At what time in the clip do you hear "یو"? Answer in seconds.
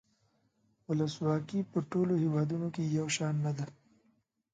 2.97-3.07